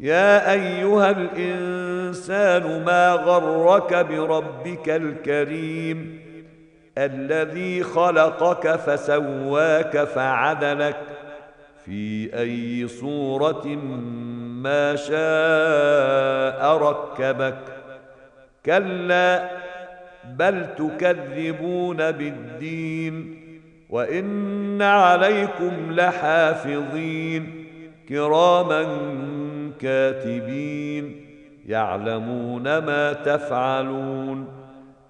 [0.00, 6.20] يا أيها الإنسان ما غرك بربك الكريم
[6.98, 10.96] الذي خلقك فسواك فعدلك
[11.84, 13.66] في أي صورة
[14.62, 17.58] ما شاء ركبك
[18.66, 19.50] كلا
[20.24, 23.38] بل تكذبون بالدين
[23.90, 27.64] وإن عليكم لحافظين
[28.08, 28.82] كراما
[29.78, 31.26] كاتبين
[31.66, 34.46] يعلمون ما تفعلون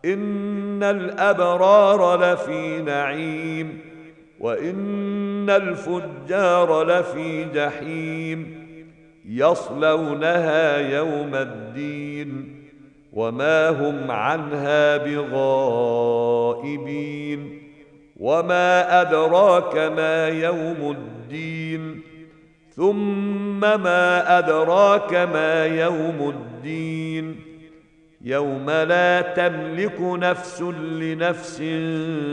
[0.04, 3.80] إن الأبرار لفي نعيم
[4.40, 8.68] وإن الفجار لفي جحيم
[9.28, 12.58] يصلونها يوم الدين
[13.12, 16.78] وما هم عنها بغائبين
[18.20, 22.02] وما أدراك ما يوم الدين
[22.78, 27.40] ثم ما أدراك ما يوم الدين.
[28.24, 30.62] يوم لا تملك نفس
[31.00, 31.56] لنفس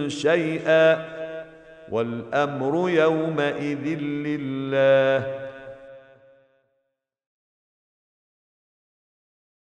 [0.07, 1.05] شيئا
[1.91, 5.45] والأمر يومئذ لله.